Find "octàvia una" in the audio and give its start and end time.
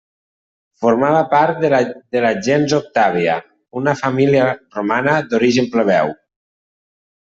2.79-3.97